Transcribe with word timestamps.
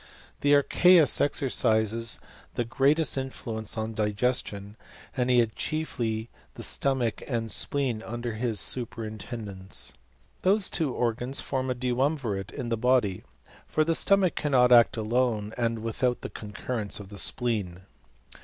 Hie 0.41 0.49
archeus 0.55 1.21
exercises 1.21 2.17
the 2.55 2.65
greatest 2.65 3.19
influence 3.19 3.77
on 3.77 3.93
digestion, 3.93 4.75
and 5.15 5.29
he 5.29 5.37
has 5.37 5.49
chiefly 5.55 6.27
the 6.55 6.63
stomach 6.63 7.21
and 7.27 7.51
spleen 7.51 8.01
under 8.01 8.33
his 8.33 8.59
superintendence. 8.59 9.93
These 10.41 10.69
two 10.69 10.91
organs 10.91 11.39
form 11.39 11.69
a 11.69 11.75
duumvirate 11.75 12.49
in 12.51 12.69
the 12.69 12.77
body; 12.77 13.21
for 13.67 13.83
the 13.83 13.93
stomach 13.93 14.33
cannot 14.33 14.71
act 14.71 14.97
alone 14.97 15.53
and 15.55 15.83
without 15.83 16.21
the 16.21 16.31
concurrence 16.31 16.99
of 16.99 17.09
the 17.09 17.19
spleen. 17.19 17.81